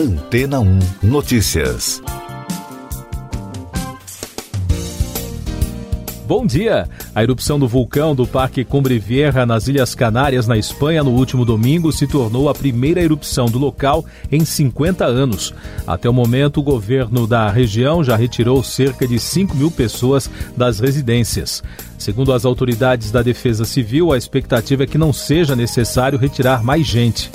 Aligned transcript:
Antena 0.00 0.60
1 0.60 0.78
Notícias. 1.02 2.02
Bom 6.26 6.46
dia! 6.46 6.88
A 7.14 7.22
erupção 7.22 7.58
do 7.58 7.68
vulcão 7.68 8.14
do 8.14 8.26
Parque 8.26 8.64
Cumbre 8.64 8.98
Vieja 8.98 9.44
nas 9.44 9.68
Ilhas 9.68 9.94
Canárias, 9.94 10.46
na 10.46 10.56
Espanha, 10.56 11.04
no 11.04 11.10
último 11.10 11.44
domingo, 11.44 11.92
se 11.92 12.06
tornou 12.06 12.48
a 12.48 12.54
primeira 12.54 13.02
erupção 13.02 13.44
do 13.44 13.58
local 13.58 14.02
em 14.32 14.42
50 14.42 15.04
anos. 15.04 15.52
Até 15.86 16.08
o 16.08 16.14
momento, 16.14 16.60
o 16.60 16.62
governo 16.62 17.26
da 17.26 17.50
região 17.50 18.02
já 18.02 18.16
retirou 18.16 18.62
cerca 18.62 19.06
de 19.06 19.18
5 19.18 19.54
mil 19.54 19.70
pessoas 19.70 20.30
das 20.56 20.80
residências. 20.80 21.62
Segundo 21.98 22.32
as 22.32 22.46
autoridades 22.46 23.10
da 23.10 23.20
Defesa 23.20 23.66
Civil, 23.66 24.14
a 24.14 24.16
expectativa 24.16 24.84
é 24.84 24.86
que 24.86 24.96
não 24.96 25.12
seja 25.12 25.54
necessário 25.54 26.18
retirar 26.18 26.64
mais 26.64 26.86
gente. 26.86 27.30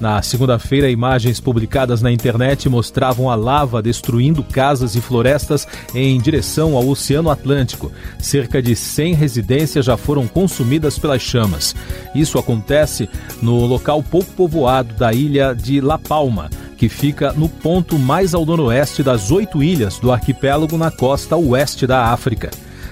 Na 0.00 0.22
segunda-feira, 0.22 0.88
imagens 0.88 1.40
publicadas 1.40 2.00
na 2.00 2.12
internet 2.12 2.68
mostravam 2.68 3.28
a 3.28 3.34
lava 3.34 3.82
destruindo 3.82 4.44
casas 4.44 4.94
e 4.94 5.00
florestas 5.00 5.66
em 5.92 6.20
direção 6.20 6.76
ao 6.76 6.86
Oceano 6.86 7.30
Atlântico. 7.30 7.90
Cerca 8.16 8.62
de 8.62 8.76
100 8.76 9.14
residências 9.14 9.84
já 9.84 9.96
foram 9.96 10.28
consumidas 10.28 10.98
pelas 10.98 11.20
chamas. 11.20 11.74
Isso 12.14 12.38
acontece 12.38 13.08
no 13.42 13.66
local 13.66 14.00
pouco 14.00 14.30
povoado 14.32 14.94
da 14.94 15.12
ilha 15.12 15.52
de 15.52 15.80
La 15.80 15.98
Palma, 15.98 16.48
que 16.76 16.88
fica 16.88 17.32
no 17.32 17.48
ponto 17.48 17.98
mais 17.98 18.34
ao 18.34 18.46
noroeste 18.46 19.02
das 19.02 19.32
oito 19.32 19.64
ilhas 19.64 19.98
do 19.98 20.12
arquipélago 20.12 20.78
na 20.78 20.92
costa 20.92 21.36
oeste 21.36 21.88
da 21.88 22.12
África. 22.12 22.50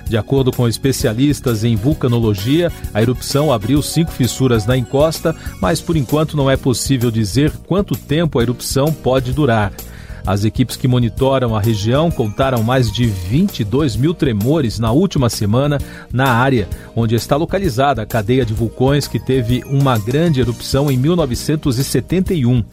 De 0.09 0.17
acordo 0.17 0.53
com 0.53 0.69
especialistas 0.69 1.65
em 1.65 1.75
vulcanologia, 1.75 2.71
a 2.95 3.03
erupção 3.03 3.53
abriu 3.53 3.83
cinco 3.83 4.13
fissuras 4.13 4.65
na 4.65 4.77
encosta, 4.77 5.35
mas 5.61 5.81
por 5.81 5.97
enquanto 5.97 6.37
não 6.37 6.49
é 6.49 6.57
possível 6.57 7.11
dizer 7.11 7.53
quanto 7.67 7.97
tempo 7.97 8.39
a 8.39 8.43
erupção 8.43 8.93
pode 8.93 9.33
durar. 9.33 9.73
As 10.27 10.45
equipes 10.45 10.77
que 10.77 10.89
monitoram 10.89 11.55
a 11.55 11.61
região 11.61 12.11
contaram 12.11 12.63
mais 12.63 12.91
de 12.91 13.07
22 13.07 13.95
mil 13.95 14.13
tremores 14.13 14.79
na 14.79 14.91
última 14.91 15.31
semana 15.31 15.79
na 16.13 16.33
área 16.33 16.69
onde 16.97 17.15
está 17.15 17.37
localizada 17.37 18.03
a 18.03 18.07
cadeia 18.07 18.45
de 18.45 18.53
vulcões 18.53 19.07
que 19.07 19.21
teve 19.21 19.63
uma 19.67 19.97
grande 19.99 20.41
erupção 20.41 20.91
em 20.91 20.97
1971. 20.97 22.65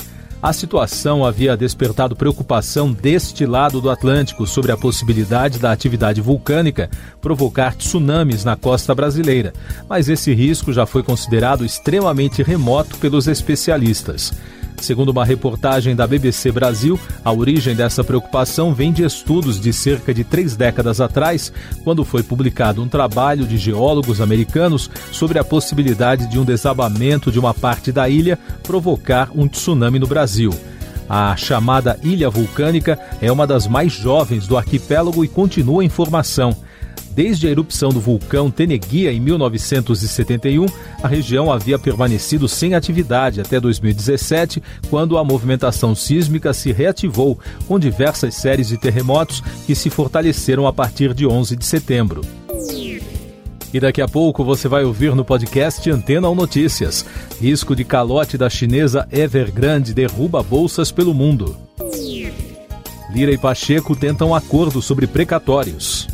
A 0.44 0.52
situação 0.52 1.24
havia 1.24 1.56
despertado 1.56 2.18
preocupação 2.18 2.92
deste 2.92 3.46
lado 3.46 3.80
do 3.80 3.90
Atlântico 3.90 4.46
sobre 4.46 4.74
a 4.74 4.78
possibilidade 4.78 5.58
da 5.58 5.72
atividade 5.72 6.20
vulcânica 6.20 6.90
provocar 7.22 7.74
tsunamis 7.78 8.44
na 8.44 8.58
costa 8.58 8.94
brasileira, 8.94 9.54
mas 9.88 10.10
esse 10.10 10.34
risco 10.34 10.74
já 10.74 10.86
foi 10.86 11.02
considerado 11.02 11.64
extremamente 11.64 12.44
remoto 12.44 12.98
pelos 12.98 13.26
especialistas. 13.26 14.34
Segundo 14.84 15.14
uma 15.14 15.24
reportagem 15.24 15.96
da 15.96 16.06
BBC 16.06 16.52
Brasil, 16.52 17.00
a 17.24 17.32
origem 17.32 17.74
dessa 17.74 18.04
preocupação 18.04 18.74
vem 18.74 18.92
de 18.92 19.02
estudos 19.02 19.58
de 19.58 19.72
cerca 19.72 20.14
de 20.14 20.26
três 20.26 20.58
décadas 20.58 21.00
atrás, 21.00 21.54
quando 21.86 22.04
foi 22.04 22.22
publicado 22.22 22.84
um 22.84 22.88
trabalho 22.90 23.48
de 23.48 23.56
geólogos 23.56 24.20
americanos 24.20 24.92
sobre 25.10 25.40
a 25.40 25.44
possibilidade 25.44 26.28
de 26.28 26.38
um 26.38 26.44
desabamento 26.44 27.32
de 27.32 27.40
uma 27.40 27.54
parte 27.54 27.94
da 27.94 28.10
ilha 28.10 28.38
provocar 28.62 29.32
um 29.34 29.48
tsunami 29.48 30.00
no 30.00 30.06
Brasil. 30.06 30.54
A 31.08 31.34
chamada 31.38 31.98
Ilha 32.04 32.30
Vulcânica 32.30 33.00
é 33.22 33.32
uma 33.32 33.48
das 33.48 33.66
mais 33.68 33.94
jovens 33.94 34.48
do 34.48 34.58
arquipélago 34.58 35.24
e 35.24 35.30
continua 35.30 35.86
em 35.86 35.88
formação. 35.88 36.58
Desde 37.16 37.48
a 37.48 37.52
erupção 37.52 37.90
do 37.90 38.00
vulcão 38.00 38.50
Teneguia 38.50 39.12
em 39.14 39.20
1971, 39.20 40.66
a 41.04 41.08
região 41.08 41.52
havia 41.52 41.78
permanecido 41.78 42.48
sem 42.48 42.74
atividade 42.74 43.40
até 43.40 43.60
2017, 43.60 44.64
quando 44.90 45.20
a 45.20 45.24
movimentação 45.24 45.94
sísmica 45.94 46.54
se 46.54 46.72
reativou, 46.72 47.38
com 47.68 47.78
diversas 47.78 48.34
séries 48.34 48.70
de 48.70 48.78
terremotos 48.78 49.44
que 49.68 49.76
se 49.76 49.92
fortaleceram 49.92 50.66
a 50.66 50.74
partir 50.74 51.14
de 51.14 51.28
11 51.28 51.56
de 51.56 51.66
setembro. 51.66 52.22
E 53.72 53.80
daqui 53.80 54.02
a 54.02 54.08
pouco 54.08 54.44
você 54.44 54.68
vai 54.68 54.84
ouvir 54.84 55.16
no 55.16 55.26
podcast 55.26 55.90
Antena 55.90 56.28
ou 56.28 56.36
Notícias. 56.36 57.06
Risco 57.40 57.76
de 57.76 57.84
calote 57.84 58.38
da 58.38 58.50
chinesa 58.50 59.08
Evergrande 59.12 59.94
derruba 59.94 60.42
bolsas 60.42 60.92
pelo 60.92 61.14
mundo. 61.14 61.56
Lira 63.12 63.32
e 63.32 63.38
Pacheco 63.38 63.96
tentam 63.96 64.34
acordo 64.34 64.82
sobre 64.82 65.06
precatórios. 65.06 66.13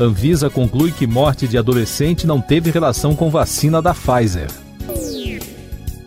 Anvisa 0.00 0.48
conclui 0.48 0.90
que 0.90 1.06
morte 1.06 1.46
de 1.46 1.58
adolescente 1.58 2.26
não 2.26 2.40
teve 2.40 2.70
relação 2.70 3.14
com 3.14 3.30
vacina 3.30 3.80
da 3.80 3.94
Pfizer. 3.94 4.61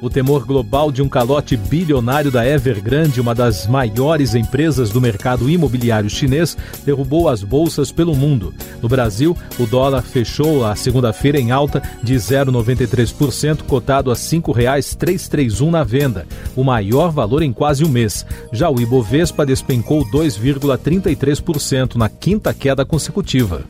O 0.02 0.10
temor 0.10 0.46
global 0.46 0.92
de 0.92 1.02
um 1.02 1.08
calote 1.08 1.56
bilionário 1.56 2.30
da 2.30 2.46
Evergrande, 2.46 3.22
uma 3.22 3.34
das 3.34 3.66
maiores 3.66 4.36
empresas 4.36 4.90
do 4.90 5.00
mercado 5.00 5.50
imobiliário 5.50 6.10
chinês, 6.10 6.58
derrubou 6.86 7.30
as 7.30 7.44
bolsas 7.44 7.92
pelo 7.92 8.14
mundo. 8.14 8.54
No 8.82 8.90
Brasil, 8.90 9.36
o 9.58 9.66
dólar 9.66 10.02
fechou 10.02 10.66
a 10.66 10.76
segunda-feira 10.76 11.40
em 11.40 11.52
alta 11.52 11.82
de 12.04 12.14
0,93%, 12.16 13.64
cotado 13.64 14.12
a 14.12 14.14
R$ 14.14 14.20
5,331 14.20 15.72
na 15.72 15.84
venda, 15.84 16.28
o 16.56 16.64
maior 16.64 17.10
valor 17.10 17.42
em 17.42 17.54
quase 17.54 17.86
um 17.86 17.90
mês. 17.90 18.26
Já 18.52 18.70
o 18.70 18.80
Ibovespa 18.82 19.46
despencou 19.46 20.06
2,33% 20.12 21.96
na 21.96 22.10
quinta 22.10 22.54
queda 22.54 22.86
consecutiva. 22.86 23.64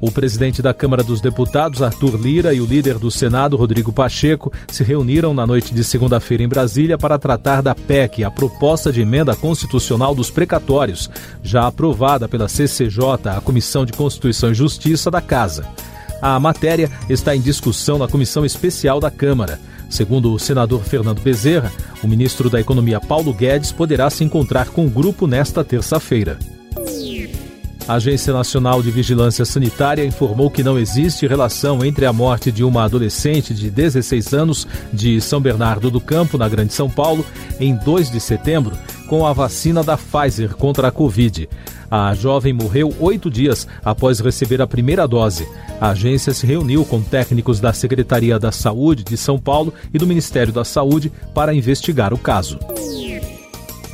O 0.00 0.12
presidente 0.12 0.62
da 0.62 0.72
Câmara 0.72 1.02
dos 1.02 1.20
Deputados, 1.20 1.82
Arthur 1.82 2.20
Lira, 2.20 2.54
e 2.54 2.60
o 2.60 2.66
líder 2.66 2.98
do 2.98 3.10
Senado, 3.10 3.56
Rodrigo 3.56 3.92
Pacheco, 3.92 4.52
se 4.70 4.84
reuniram 4.84 5.34
na 5.34 5.44
noite 5.44 5.74
de 5.74 5.82
segunda-feira 5.82 6.42
em 6.44 6.48
Brasília 6.48 6.96
para 6.96 7.18
tratar 7.18 7.62
da 7.62 7.74
PEC, 7.74 8.22
a 8.22 8.30
proposta 8.30 8.92
de 8.92 9.00
emenda 9.00 9.34
constitucional 9.34 10.14
dos 10.14 10.30
precatórios, 10.30 11.10
já 11.42 11.66
aprovada 11.66 12.28
pela 12.28 12.48
CCJ, 12.48 13.28
a 13.36 13.40
Comissão 13.40 13.84
de 13.84 13.92
Constituição 13.92 14.52
e 14.52 14.54
Justiça 14.54 15.10
da 15.10 15.20
Casa. 15.20 15.66
A 16.22 16.38
matéria 16.38 16.90
está 17.08 17.34
em 17.34 17.40
discussão 17.40 17.98
na 17.98 18.06
Comissão 18.06 18.44
Especial 18.44 19.00
da 19.00 19.10
Câmara. 19.10 19.58
Segundo 19.90 20.32
o 20.32 20.38
senador 20.38 20.84
Fernando 20.84 21.20
Bezerra, 21.20 21.72
o 22.04 22.06
ministro 22.06 22.48
da 22.48 22.60
Economia 22.60 23.00
Paulo 23.00 23.32
Guedes 23.32 23.72
poderá 23.72 24.08
se 24.10 24.22
encontrar 24.22 24.68
com 24.68 24.86
o 24.86 24.90
grupo 24.90 25.26
nesta 25.26 25.64
terça-feira. 25.64 26.38
A 27.88 27.94
Agência 27.94 28.34
Nacional 28.34 28.82
de 28.82 28.90
Vigilância 28.90 29.46
Sanitária 29.46 30.04
informou 30.04 30.50
que 30.50 30.62
não 30.62 30.78
existe 30.78 31.26
relação 31.26 31.82
entre 31.82 32.04
a 32.04 32.12
morte 32.12 32.52
de 32.52 32.62
uma 32.62 32.84
adolescente 32.84 33.54
de 33.54 33.70
16 33.70 34.34
anos 34.34 34.68
de 34.92 35.18
São 35.22 35.40
Bernardo 35.40 35.90
do 35.90 35.98
Campo, 35.98 36.36
na 36.36 36.46
Grande 36.50 36.74
São 36.74 36.90
Paulo, 36.90 37.24
em 37.58 37.74
2 37.74 38.10
de 38.10 38.20
setembro, 38.20 38.76
com 39.08 39.24
a 39.24 39.32
vacina 39.32 39.82
da 39.82 39.96
Pfizer 39.96 40.54
contra 40.54 40.88
a 40.88 40.90
Covid. 40.90 41.48
A 41.90 42.12
jovem 42.12 42.52
morreu 42.52 42.94
oito 43.00 43.30
dias 43.30 43.66
após 43.82 44.20
receber 44.20 44.60
a 44.60 44.66
primeira 44.66 45.08
dose. 45.08 45.48
A 45.80 45.88
agência 45.88 46.34
se 46.34 46.46
reuniu 46.46 46.84
com 46.84 47.00
técnicos 47.00 47.58
da 47.58 47.72
Secretaria 47.72 48.38
da 48.38 48.52
Saúde 48.52 49.02
de 49.02 49.16
São 49.16 49.38
Paulo 49.38 49.72
e 49.94 49.96
do 49.96 50.06
Ministério 50.06 50.52
da 50.52 50.62
Saúde 50.62 51.10
para 51.32 51.54
investigar 51.54 52.12
o 52.12 52.18
caso. 52.18 52.58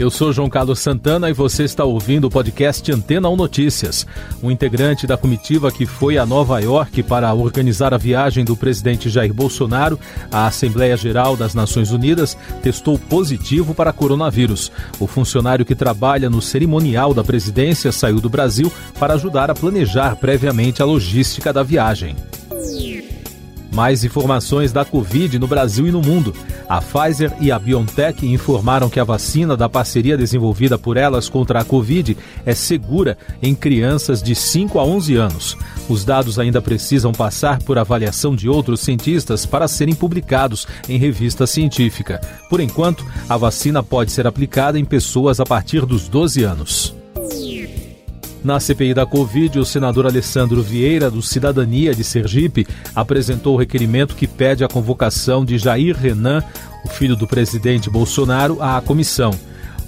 Eu 0.00 0.10
sou 0.10 0.32
João 0.32 0.48
Carlos 0.48 0.78
Santana 0.78 1.28
e 1.28 1.34
você 1.34 1.64
está 1.64 1.84
ouvindo 1.84 2.26
o 2.26 2.30
podcast 2.30 2.90
Antena 2.90 3.28
1 3.28 3.36
Notícias. 3.36 4.06
Um 4.42 4.50
integrante 4.50 5.06
da 5.06 5.14
comitiva 5.14 5.70
que 5.70 5.84
foi 5.84 6.16
a 6.16 6.24
Nova 6.24 6.58
York 6.58 7.02
para 7.02 7.34
organizar 7.34 7.92
a 7.92 7.98
viagem 7.98 8.42
do 8.42 8.56
presidente 8.56 9.10
Jair 9.10 9.34
Bolsonaro 9.34 10.00
à 10.32 10.46
Assembleia 10.46 10.96
Geral 10.96 11.36
das 11.36 11.54
Nações 11.54 11.90
Unidas 11.90 12.34
testou 12.62 12.98
positivo 12.98 13.74
para 13.74 13.92
coronavírus. 13.92 14.72
O 14.98 15.06
funcionário 15.06 15.66
que 15.66 15.74
trabalha 15.74 16.30
no 16.30 16.40
cerimonial 16.40 17.12
da 17.12 17.22
presidência 17.22 17.92
saiu 17.92 18.22
do 18.22 18.30
Brasil 18.30 18.72
para 18.98 19.12
ajudar 19.12 19.50
a 19.50 19.54
planejar 19.54 20.16
previamente 20.16 20.80
a 20.80 20.86
logística 20.86 21.52
da 21.52 21.62
viagem. 21.62 22.16
Mais 23.72 24.04
informações 24.04 24.72
da 24.72 24.84
Covid 24.84 25.38
no 25.38 25.46
Brasil 25.46 25.86
e 25.86 25.92
no 25.92 26.02
mundo. 26.02 26.34
A 26.68 26.80
Pfizer 26.80 27.32
e 27.40 27.50
a 27.50 27.58
BioNTech 27.58 28.26
informaram 28.26 28.88
que 28.88 29.00
a 29.00 29.04
vacina 29.04 29.56
da 29.56 29.68
parceria 29.68 30.16
desenvolvida 30.16 30.78
por 30.78 30.96
elas 30.96 31.28
contra 31.28 31.60
a 31.60 31.64
Covid 31.64 32.16
é 32.44 32.54
segura 32.54 33.16
em 33.42 33.54
crianças 33.54 34.22
de 34.22 34.34
5 34.34 34.78
a 34.78 34.84
11 34.84 35.16
anos. 35.16 35.58
Os 35.88 36.04
dados 36.04 36.38
ainda 36.38 36.62
precisam 36.62 37.12
passar 37.12 37.62
por 37.62 37.78
avaliação 37.78 38.36
de 38.36 38.48
outros 38.48 38.80
cientistas 38.80 39.46
para 39.46 39.68
serem 39.68 39.94
publicados 39.94 40.66
em 40.88 40.98
revista 40.98 41.46
científica. 41.46 42.20
Por 42.48 42.60
enquanto, 42.60 43.04
a 43.28 43.36
vacina 43.36 43.82
pode 43.82 44.12
ser 44.12 44.26
aplicada 44.26 44.78
em 44.78 44.84
pessoas 44.84 45.40
a 45.40 45.46
partir 45.46 45.86
dos 45.86 46.08
12 46.08 46.42
anos. 46.42 46.94
Na 48.42 48.58
CPI 48.58 48.94
da 48.94 49.04
Covid, 49.04 49.58
o 49.58 49.64
senador 49.66 50.06
Alessandro 50.06 50.62
Vieira, 50.62 51.10
do 51.10 51.20
Cidadania 51.20 51.94
de 51.94 52.02
Sergipe, 52.02 52.66
apresentou 52.94 53.54
o 53.54 53.58
requerimento 53.58 54.16
que 54.16 54.26
pede 54.26 54.64
a 54.64 54.68
convocação 54.68 55.44
de 55.44 55.58
Jair 55.58 55.94
Renan, 55.94 56.42
o 56.82 56.88
filho 56.88 57.14
do 57.14 57.26
presidente 57.26 57.90
Bolsonaro, 57.90 58.56
à 58.62 58.80
comissão. 58.80 59.30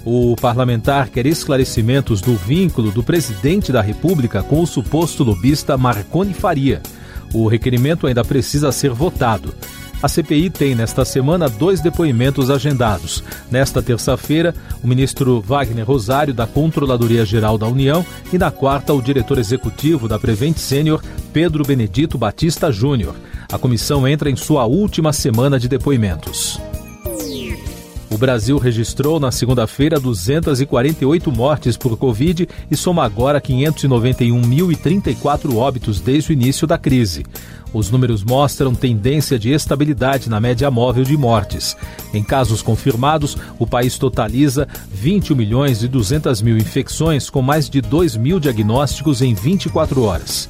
O 0.05 0.35
parlamentar 0.35 1.09
quer 1.09 1.25
esclarecimentos 1.25 2.21
do 2.21 2.35
vínculo 2.35 2.91
do 2.91 3.01
presidente 3.01 3.71
da 3.71 3.81
República 3.81 4.43
com 4.43 4.61
o 4.61 4.67
suposto 4.67 5.23
lobista 5.23 5.75
Marconi 5.75 6.33
Faria. 6.33 6.79
O 7.33 7.47
requerimento 7.47 8.05
ainda 8.05 8.23
precisa 8.23 8.71
ser 8.71 8.91
votado. 8.91 9.55
A 10.03 10.09
CPI 10.09 10.49
tem 10.49 10.75
nesta 10.75 11.05
semana 11.05 11.47
dois 11.47 11.79
depoimentos 11.79 12.49
agendados. 12.49 13.23
Nesta 13.49 13.81
terça-feira, 13.81 14.53
o 14.83 14.87
ministro 14.87 15.39
Wagner 15.39 15.85
Rosário, 15.85 16.33
da 16.33 16.45
Controladoria 16.45 17.25
Geral 17.25 17.57
da 17.57 17.67
União, 17.67 18.05
e 18.33 18.37
na 18.37 18.51
quarta, 18.51 18.93
o 18.93 19.01
diretor 19.01 19.37
executivo 19.37 20.09
da 20.09 20.19
Prevent 20.19 20.57
Sênior, 20.57 21.01
Pedro 21.31 21.63
Benedito 21.65 22.17
Batista 22.17 22.69
Júnior. 22.69 23.15
A 23.49 23.57
comissão 23.57 24.05
entra 24.05 24.29
em 24.29 24.35
sua 24.35 24.65
última 24.65 25.13
semana 25.13 25.57
de 25.57 25.69
depoimentos. 25.69 26.59
O 28.13 28.17
Brasil 28.17 28.57
registrou 28.59 29.19
na 29.19 29.31
segunda-feira 29.31 29.99
248 29.99 31.31
mortes 31.31 31.75
por 31.75 31.97
Covid 31.97 32.47
e 32.69 32.77
soma 32.77 33.03
agora 33.03 33.41
591.034 33.41 35.55
óbitos 35.55 35.99
desde 35.99 36.31
o 36.31 36.33
início 36.33 36.67
da 36.67 36.77
crise. 36.77 37.25
Os 37.73 37.89
números 37.89 38.23
mostram 38.23 38.75
tendência 38.75 39.39
de 39.39 39.51
estabilidade 39.51 40.29
na 40.29 40.39
média 40.39 40.69
móvel 40.69 41.03
de 41.03 41.17
mortes. 41.17 41.75
Em 42.13 42.23
casos 42.23 42.61
confirmados, 42.61 43.35
o 43.57 43.65
país 43.65 43.97
totaliza 43.97 44.67
21 44.91 45.35
milhões 45.35 45.81
e 45.81 45.87
200 45.87 46.39
mil 46.43 46.55
infecções, 46.55 47.31
com 47.31 47.41
mais 47.41 47.67
de 47.67 47.81
2 47.81 48.15
mil 48.15 48.39
diagnósticos 48.39 49.23
em 49.23 49.33
24 49.33 50.03
horas. 50.03 50.47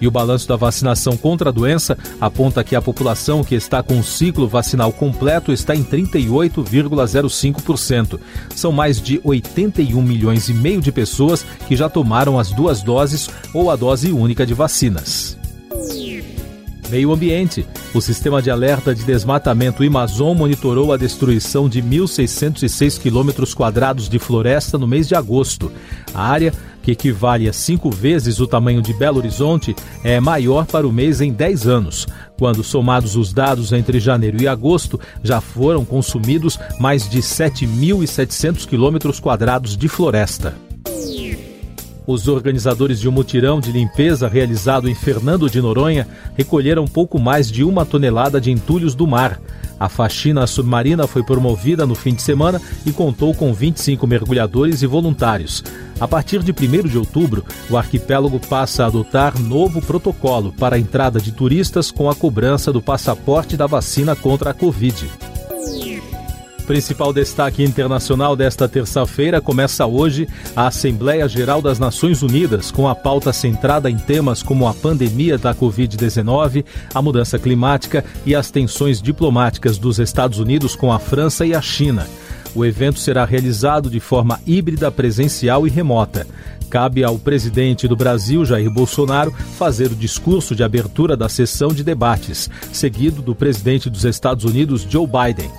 E 0.00 0.06
o 0.06 0.10
balanço 0.10 0.48
da 0.48 0.56
vacinação 0.56 1.14
contra 1.16 1.50
a 1.50 1.52
doença 1.52 1.96
aponta 2.20 2.64
que 2.64 2.74
a 2.74 2.82
população 2.82 3.44
que 3.44 3.54
está 3.54 3.80
com 3.82 3.98
o 3.98 4.04
ciclo 4.04 4.48
vacinal 4.48 4.90
completo 4.92 5.52
está 5.52 5.74
em 5.74 5.84
38,05%. 5.84 8.18
São 8.54 8.72
mais 8.72 8.98
de 9.00 9.20
81 9.22 10.02
milhões 10.02 10.48
e 10.48 10.54
meio 10.54 10.80
de 10.80 10.90
pessoas 10.90 11.44
que 11.68 11.76
já 11.76 11.88
tomaram 11.88 12.36
as 12.38 12.50
duas 12.50 12.82
doses 12.82 13.28
ou 13.52 13.70
a 13.70 13.76
dose 13.76 14.10
única 14.12 14.46
de 14.46 14.54
vacinas. 14.54 15.38
Meio 16.90 17.12
Ambiente. 17.12 17.64
O 17.94 18.00
sistema 18.00 18.42
de 18.42 18.50
alerta 18.50 18.92
de 18.92 19.04
desmatamento 19.04 19.84
Amazon 19.84 20.36
monitorou 20.36 20.92
a 20.92 20.96
destruição 20.96 21.68
de 21.68 21.80
1.606 21.80 23.00
quilômetros 23.00 23.54
quadrados 23.54 24.08
de 24.08 24.18
floresta 24.18 24.76
no 24.76 24.88
mês 24.88 25.06
de 25.06 25.14
agosto. 25.14 25.70
A 26.12 26.22
área, 26.22 26.52
que 26.82 26.92
equivale 26.92 27.48
a 27.48 27.52
cinco 27.52 27.90
vezes 27.90 28.40
o 28.40 28.46
tamanho 28.46 28.82
de 28.82 28.92
Belo 28.92 29.18
Horizonte, 29.18 29.74
é 30.02 30.20
maior 30.20 30.66
para 30.66 30.86
o 30.86 30.92
mês 30.92 31.20
em 31.20 31.32
10 31.32 31.66
anos. 31.66 32.06
Quando 32.38 32.64
somados 32.64 33.16
os 33.16 33.32
dados 33.32 33.72
entre 33.72 34.00
janeiro 34.00 34.40
e 34.40 34.48
agosto, 34.48 34.98
já 35.22 35.40
foram 35.40 35.84
consumidos 35.84 36.58
mais 36.78 37.08
de 37.08 37.20
7.700 37.20 38.66
quilômetros 38.66 39.20
quadrados 39.20 39.76
de 39.76 39.88
floresta. 39.88 40.54
Os 42.06 42.26
organizadores 42.26 42.98
de 42.98 43.08
um 43.08 43.12
mutirão 43.12 43.60
de 43.60 43.70
limpeza 43.70 44.26
realizado 44.26 44.88
em 44.88 44.94
Fernando 44.94 45.48
de 45.48 45.60
Noronha 45.60 46.08
recolheram 46.36 46.84
pouco 46.84 47.20
mais 47.20 47.50
de 47.50 47.62
uma 47.62 47.86
tonelada 47.86 48.40
de 48.40 48.50
entulhos 48.50 48.94
do 48.94 49.06
mar. 49.06 49.40
A 49.80 49.88
faxina 49.88 50.46
submarina 50.46 51.06
foi 51.06 51.22
promovida 51.22 51.86
no 51.86 51.94
fim 51.94 52.12
de 52.12 52.20
semana 52.20 52.60
e 52.84 52.92
contou 52.92 53.34
com 53.34 53.50
25 53.54 54.06
mergulhadores 54.06 54.82
e 54.82 54.86
voluntários. 54.86 55.64
A 55.98 56.06
partir 56.06 56.42
de 56.42 56.52
1 56.52 56.86
de 56.86 56.98
outubro, 56.98 57.42
o 57.70 57.78
arquipélago 57.78 58.38
passa 58.38 58.84
a 58.84 58.86
adotar 58.88 59.40
novo 59.40 59.80
protocolo 59.80 60.52
para 60.52 60.76
a 60.76 60.78
entrada 60.78 61.18
de 61.18 61.32
turistas 61.32 61.90
com 61.90 62.10
a 62.10 62.14
cobrança 62.14 62.70
do 62.70 62.82
passaporte 62.82 63.56
da 63.56 63.66
vacina 63.66 64.14
contra 64.14 64.50
a 64.50 64.54
Covid. 64.54 65.29
Principal 66.70 67.12
destaque 67.12 67.64
internacional 67.64 68.36
desta 68.36 68.68
terça-feira 68.68 69.40
começa 69.40 69.84
hoje 69.86 70.28
a 70.54 70.68
Assembleia 70.68 71.28
Geral 71.28 71.60
das 71.60 71.80
Nações 71.80 72.22
Unidas, 72.22 72.70
com 72.70 72.86
a 72.86 72.94
pauta 72.94 73.32
centrada 73.32 73.90
em 73.90 73.96
temas 73.96 74.40
como 74.40 74.68
a 74.68 74.72
pandemia 74.72 75.36
da 75.36 75.52
Covid-19, 75.52 76.64
a 76.94 77.02
mudança 77.02 77.40
climática 77.40 78.04
e 78.24 78.36
as 78.36 78.52
tensões 78.52 79.02
diplomáticas 79.02 79.78
dos 79.78 79.98
Estados 79.98 80.38
Unidos 80.38 80.76
com 80.76 80.92
a 80.92 81.00
França 81.00 81.44
e 81.44 81.56
a 81.56 81.60
China. 81.60 82.06
O 82.54 82.64
evento 82.64 83.00
será 83.00 83.24
realizado 83.24 83.90
de 83.90 83.98
forma 83.98 84.38
híbrida, 84.46 84.92
presencial 84.92 85.66
e 85.66 85.70
remota. 85.70 86.24
Cabe 86.70 87.02
ao 87.02 87.18
presidente 87.18 87.88
do 87.88 87.96
Brasil, 87.96 88.44
Jair 88.44 88.70
Bolsonaro, 88.70 89.34
fazer 89.58 89.90
o 89.90 89.96
discurso 89.96 90.54
de 90.54 90.62
abertura 90.62 91.16
da 91.16 91.28
sessão 91.28 91.70
de 91.70 91.82
debates, 91.82 92.48
seguido 92.72 93.20
do 93.20 93.34
presidente 93.34 93.90
dos 93.90 94.04
Estados 94.04 94.44
Unidos, 94.44 94.86
Joe 94.88 95.04
Biden. 95.04 95.50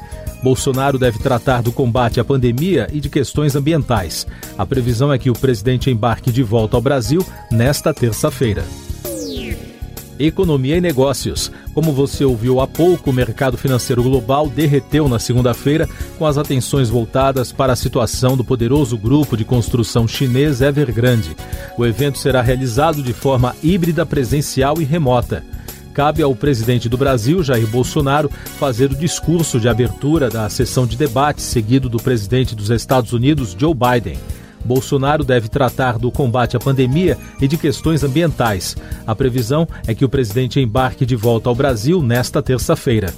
Bolsonaro 0.42 0.98
deve 0.98 1.20
tratar 1.20 1.62
do 1.62 1.72
combate 1.72 2.20
à 2.20 2.24
pandemia 2.24 2.88
e 2.92 3.00
de 3.00 3.10
questões 3.10 3.56
ambientais. 3.56 4.26
A 4.58 4.66
previsão 4.66 5.14
é 5.14 5.18
que 5.18 5.30
o 5.30 5.34
presidente 5.34 5.90
embarque 5.90 6.32
de 6.32 6.42
volta 6.42 6.76
ao 6.76 6.82
Brasil 6.82 7.26
nesta 7.52 7.94
terça-feira. 7.94 8.64
Economia 10.20 10.78
e 10.78 10.82
negócios. 10.82 11.52
Como 11.74 11.92
você 11.94 12.24
ouviu 12.24 12.60
há 12.60 12.68
pouco, 12.68 13.10
o 13.10 13.14
mercado 13.14 13.58
financeiro 13.58 14.04
global 14.04 14.48
derreteu 14.48 15.08
na 15.10 15.18
segunda-feira, 15.18 15.90
com 16.20 16.28
as 16.28 16.38
atenções 16.38 16.90
voltadas 16.90 17.52
para 17.52 17.74
a 17.74 17.76
situação 17.76 18.38
do 18.38 18.44
poderoso 18.44 18.98
grupo 18.98 19.36
de 19.36 19.44
construção 19.44 20.08
chinês 20.08 20.62
Evergrande. 20.62 21.36
O 21.76 21.86
evento 21.86 22.20
será 22.20 22.42
realizado 22.42 23.02
de 23.02 23.14
forma 23.14 23.56
híbrida, 23.64 24.06
presencial 24.06 24.80
e 24.80 24.84
remota 24.84 25.44
cabe 25.94 26.24
ao 26.24 26.36
presidente 26.36 26.90
do 26.90 26.98
Brasil, 26.98 27.44
Jair 27.44 27.68
Bolsonaro, 27.68 28.30
fazer 28.58 28.92
o 28.92 28.96
discurso 28.96 29.60
de 29.60 29.70
abertura 29.70 30.30
da 30.30 30.50
sessão 30.50 30.88
de 30.88 30.98
debate, 30.98 31.42
seguido 31.42 31.90
do 31.90 31.98
presidente 31.98 32.56
dos 32.56 32.70
Estados 32.70 33.14
Unidos, 33.14 33.56
Joe 33.58 33.74
Biden. 33.74 34.18
Bolsonaro 34.64 35.24
deve 35.24 35.48
tratar 35.48 35.98
do 35.98 36.12
combate 36.12 36.56
à 36.56 36.60
pandemia 36.60 37.18
e 37.40 37.48
de 37.48 37.58
questões 37.58 38.04
ambientais. 38.04 38.76
A 39.06 39.16
previsão 39.16 39.68
é 39.88 39.94
que 39.94 40.06
o 40.06 40.10
presidente 40.10 40.60
embarque 40.60 41.06
de 41.06 41.16
volta 41.16 41.50
ao 41.50 41.56
Brasil 41.56 42.02
nesta 42.02 42.42
terça-feira. 42.42 43.14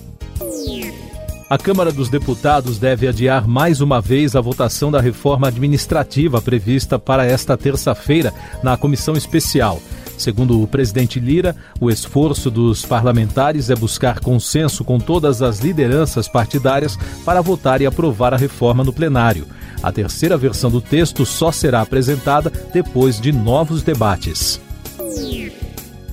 A 1.50 1.58
Câmara 1.58 1.92
dos 1.92 2.10
Deputados 2.10 2.80
deve 2.80 3.08
adiar 3.08 3.48
mais 3.48 3.80
uma 3.80 4.02
vez 4.02 4.36
a 4.36 4.42
votação 4.42 4.90
da 4.90 5.00
reforma 5.00 5.50
administrativa 5.50 6.42
prevista 6.42 6.98
para 6.98 7.26
esta 7.26 7.56
terça-feira 7.56 8.34
na 8.64 8.76
comissão 8.76 9.14
especial. 9.14 9.80
Segundo 10.24 10.64
o 10.64 10.66
presidente 10.66 11.20
Lira, 11.20 11.54
o 11.82 11.92
esforço 11.92 12.50
dos 12.50 12.86
parlamentares 12.86 13.70
é 13.70 13.76
buscar 13.76 14.22
consenso 14.22 14.82
com 14.82 14.98
todas 14.98 15.42
as 15.42 15.60
lideranças 15.60 16.30
partidárias 16.30 16.98
para 17.26 17.42
votar 17.42 17.82
e 17.82 17.86
aprovar 17.86 18.34
a 18.34 18.38
reforma 18.38 18.86
no 18.86 18.94
plenário. 18.94 19.46
A 19.82 19.92
terceira 19.92 20.38
versão 20.38 20.72
do 20.72 20.80
texto 20.80 21.26
só 21.26 21.52
será 21.52 21.82
apresentada 21.82 22.50
depois 22.74 23.20
de 23.20 23.34
novos 23.34 23.84
debates. 23.84 24.62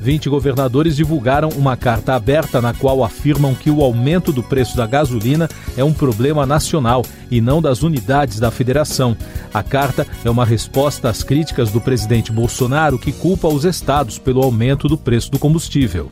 20 0.00 0.30
governadores 0.30 0.97
divulgaram 0.97 1.50
uma 1.50 1.76
carta 1.76 2.14
aberta 2.14 2.61
na 2.61 2.73
qual 2.73 3.04
afirmam 3.04 3.54
que 3.54 3.71
o 3.71 3.83
aumento 3.83 4.33
do 4.33 4.42
preço 4.42 4.76
da 4.76 4.87
gasolina 4.87 5.49
é 5.76 5.85
um 5.85 5.92
problema 5.92 6.47
nacional 6.47 7.04
e 7.30 7.40
não 7.40 7.61
das 7.61 7.83
unidades 7.83 8.40
da 8.40 8.50
federação. 8.50 9.16
A 9.52 9.62
carta 9.62 10.07
é 10.25 10.30
uma 10.30 10.45
resposta 10.45 11.09
às 11.09 11.23
críticas 11.23 11.71
do 11.71 11.80
presidente 11.80 12.33
Bolsonaro, 12.33 12.99
que 12.99 13.12
culpa 13.12 13.49
os 13.49 13.64
estados 13.64 14.19
pelo 14.19 14.42
aumento 14.42 14.88
do 14.88 14.97
preço 14.97 15.30
do 15.30 15.38
combustível. 15.38 16.11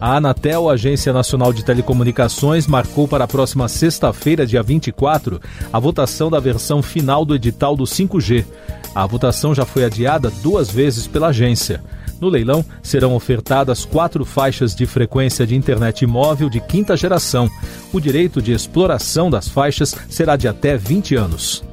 A 0.00 0.16
Anatel, 0.16 0.70
Agência 0.70 1.12
Nacional 1.12 1.52
de 1.52 1.62
Telecomunicações, 1.62 2.66
marcou 2.66 3.06
para 3.06 3.24
a 3.24 3.28
próxima 3.28 3.68
sexta-feira, 3.68 4.46
dia 4.46 4.62
24, 4.62 5.38
a 5.70 5.78
votação 5.78 6.30
da 6.30 6.40
versão 6.40 6.82
final 6.82 7.22
do 7.22 7.34
edital 7.34 7.76
do 7.76 7.84
5G. 7.84 8.46
A 8.94 9.06
votação 9.06 9.54
já 9.54 9.66
foi 9.66 9.84
adiada 9.84 10.32
duas 10.42 10.70
vezes 10.70 11.06
pela 11.06 11.28
agência. 11.28 11.82
No 12.20 12.28
leilão, 12.28 12.64
serão 12.82 13.14
ofertadas 13.14 13.84
quatro 13.84 14.24
faixas 14.24 14.74
de 14.74 14.84
frequência 14.84 15.46
de 15.46 15.56
internet 15.56 16.06
móvel 16.06 16.50
de 16.50 16.60
quinta 16.60 16.96
geração. 16.96 17.50
O 17.92 17.98
direito 17.98 18.42
de 18.42 18.52
exploração 18.52 19.30
das 19.30 19.48
faixas 19.48 19.94
será 20.08 20.36
de 20.36 20.46
até 20.46 20.76
20 20.76 21.16
anos. 21.16 21.64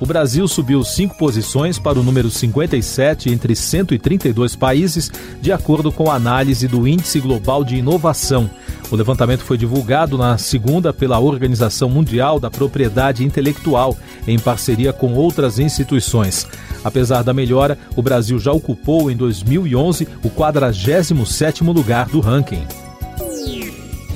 O 0.00 0.06
Brasil 0.06 0.46
subiu 0.46 0.84
cinco 0.84 1.16
posições 1.16 1.78
para 1.78 1.98
o 1.98 2.02
número 2.04 2.30
57 2.30 3.30
entre 3.30 3.56
132 3.56 4.54
países, 4.54 5.10
de 5.40 5.50
acordo 5.50 5.90
com 5.90 6.10
a 6.10 6.14
análise 6.14 6.68
do 6.68 6.86
Índice 6.86 7.18
Global 7.18 7.64
de 7.64 7.76
Inovação. 7.76 8.48
O 8.90 8.96
levantamento 8.96 9.40
foi 9.40 9.58
divulgado 9.58 10.16
na 10.16 10.38
segunda 10.38 10.92
pela 10.92 11.18
Organização 11.18 11.90
Mundial 11.90 12.40
da 12.40 12.50
Propriedade 12.50 13.24
Intelectual, 13.24 13.96
em 14.26 14.38
parceria 14.38 14.92
com 14.92 15.12
outras 15.14 15.58
instituições. 15.58 16.46
Apesar 16.82 17.22
da 17.22 17.34
melhora, 17.34 17.76
o 17.94 18.02
Brasil 18.02 18.38
já 18.38 18.52
ocupou 18.52 19.10
em 19.10 19.16
2011 19.16 20.08
o 20.22 20.30
47º 20.30 21.72
lugar 21.72 22.06
do 22.06 22.20
ranking. 22.20 22.87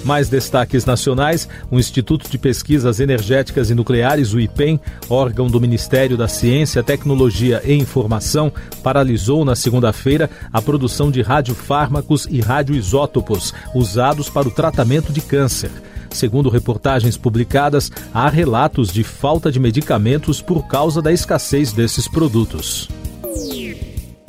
Mais 0.04 0.28
destaques 0.28 0.84
nacionais: 0.84 1.48
o 1.70 1.78
Instituto 1.78 2.28
de 2.30 2.38
Pesquisas 2.38 3.00
Energéticas 3.00 3.70
e 3.70 3.74
Nucleares, 3.74 4.32
o 4.32 4.40
IPEM, 4.40 4.80
órgão 5.08 5.46
do 5.46 5.60
Ministério 5.60 6.16
da 6.16 6.28
Ciência, 6.28 6.82
Tecnologia 6.82 7.62
e 7.64 7.74
Informação, 7.74 8.52
paralisou 8.82 9.44
na 9.44 9.54
segunda-feira 9.54 10.28
a 10.52 10.60
produção 10.60 11.10
de 11.10 11.22
radiofármacos 11.22 12.26
e 12.30 12.40
radioisótopos 12.40 13.54
usados 13.74 14.28
para 14.28 14.48
o 14.48 14.50
tratamento 14.50 15.12
de 15.12 15.20
câncer. 15.20 15.70
Segundo 16.10 16.50
reportagens 16.50 17.16
publicadas, 17.16 17.90
há 18.12 18.28
relatos 18.28 18.92
de 18.92 19.02
falta 19.02 19.50
de 19.50 19.58
medicamentos 19.58 20.42
por 20.42 20.66
causa 20.66 21.00
da 21.00 21.12
escassez 21.12 21.72
desses 21.72 22.06
produtos. 22.06 22.88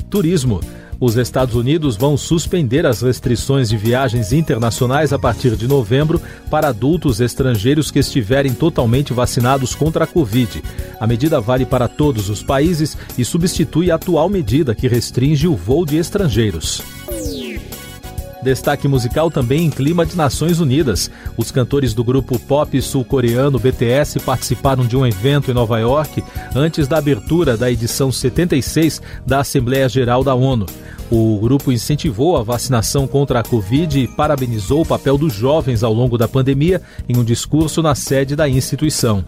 Turismo. 0.08 0.60
Os 1.00 1.16
Estados 1.16 1.54
Unidos 1.54 1.96
vão 1.96 2.16
suspender 2.16 2.86
as 2.86 3.02
restrições 3.02 3.68
de 3.68 3.76
viagens 3.76 4.32
internacionais 4.32 5.12
a 5.12 5.18
partir 5.18 5.56
de 5.56 5.66
novembro 5.66 6.20
para 6.50 6.68
adultos 6.68 7.20
estrangeiros 7.20 7.90
que 7.90 7.98
estiverem 7.98 8.54
totalmente 8.54 9.12
vacinados 9.12 9.74
contra 9.74 10.04
a 10.04 10.06
Covid. 10.06 10.62
A 11.00 11.06
medida 11.06 11.40
vale 11.40 11.66
para 11.66 11.88
todos 11.88 12.30
os 12.30 12.42
países 12.42 12.96
e 13.18 13.24
substitui 13.24 13.90
a 13.90 13.96
atual 13.96 14.28
medida 14.28 14.74
que 14.74 14.88
restringe 14.88 15.48
o 15.48 15.56
voo 15.56 15.84
de 15.84 15.96
estrangeiros. 15.96 16.93
Destaque 18.44 18.86
musical 18.86 19.30
também 19.30 19.64
em 19.64 19.70
clima 19.70 20.04
de 20.04 20.14
Nações 20.14 20.60
Unidas. 20.60 21.10
Os 21.34 21.50
cantores 21.50 21.94
do 21.94 22.04
grupo 22.04 22.38
pop 22.38 22.80
sul-coreano 22.82 23.58
BTS 23.58 24.20
participaram 24.20 24.86
de 24.86 24.94
um 24.98 25.06
evento 25.06 25.50
em 25.50 25.54
Nova 25.54 25.78
York 25.78 26.22
antes 26.54 26.86
da 26.86 26.98
abertura 26.98 27.56
da 27.56 27.70
edição 27.70 28.12
76 28.12 29.00
da 29.26 29.40
Assembleia 29.40 29.88
Geral 29.88 30.22
da 30.22 30.34
ONU. 30.34 30.66
O 31.10 31.38
grupo 31.40 31.72
incentivou 31.72 32.36
a 32.36 32.42
vacinação 32.42 33.06
contra 33.06 33.40
a 33.40 33.42
Covid 33.42 33.98
e 33.98 34.08
parabenizou 34.08 34.82
o 34.82 34.86
papel 34.86 35.16
dos 35.16 35.32
jovens 35.32 35.82
ao 35.82 35.94
longo 35.94 36.18
da 36.18 36.28
pandemia 36.28 36.82
em 37.08 37.16
um 37.16 37.24
discurso 37.24 37.80
na 37.80 37.94
sede 37.94 38.36
da 38.36 38.46
instituição. 38.46 39.24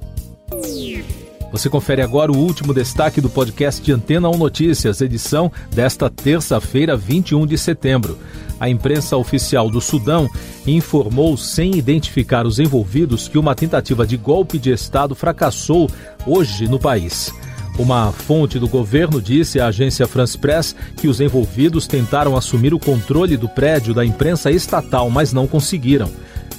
Você 1.52 1.70
confere 1.70 2.02
agora 2.02 2.32
o 2.32 2.36
último 2.36 2.74
destaque 2.74 3.20
do 3.20 3.30
podcast 3.30 3.80
de 3.80 3.92
Antena 3.92 4.28
1 4.28 4.36
Notícias, 4.36 5.00
edição 5.00 5.50
desta 5.72 6.10
terça-feira, 6.10 6.96
21 6.96 7.46
de 7.46 7.56
setembro. 7.56 8.18
A 8.58 8.68
imprensa 8.68 9.16
oficial 9.16 9.70
do 9.70 9.80
Sudão 9.80 10.28
informou, 10.66 11.36
sem 11.36 11.76
identificar 11.76 12.46
os 12.46 12.58
envolvidos, 12.58 13.28
que 13.28 13.38
uma 13.38 13.54
tentativa 13.54 14.06
de 14.06 14.16
golpe 14.16 14.58
de 14.58 14.70
Estado 14.72 15.14
fracassou 15.14 15.88
hoje 16.26 16.66
no 16.66 16.78
país. 16.78 17.32
Uma 17.78 18.10
fonte 18.10 18.58
do 18.58 18.66
governo 18.66 19.20
disse 19.20 19.60
à 19.60 19.66
agência 19.66 20.06
France 20.06 20.36
Press 20.36 20.74
que 20.96 21.08
os 21.08 21.20
envolvidos 21.20 21.86
tentaram 21.86 22.34
assumir 22.34 22.72
o 22.72 22.78
controle 22.78 23.36
do 23.36 23.48
prédio 23.48 23.92
da 23.92 24.04
imprensa 24.04 24.50
estatal, 24.50 25.10
mas 25.10 25.32
não 25.32 25.46
conseguiram. 25.46 26.10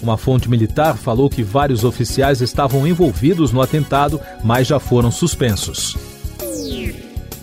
Uma 0.01 0.17
fonte 0.17 0.49
militar 0.49 0.95
falou 0.95 1.29
que 1.29 1.43
vários 1.43 1.83
oficiais 1.83 2.41
estavam 2.41 2.87
envolvidos 2.87 3.51
no 3.51 3.61
atentado, 3.61 4.21
mas 4.43 4.67
já 4.67 4.79
foram 4.79 5.11
suspensos. 5.11 5.97